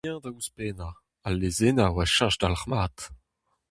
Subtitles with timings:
[0.03, 0.95] Hag eñ da ouzhpennañ:
[1.27, 2.97] Al lezennoù a cheñch dalc'hmat.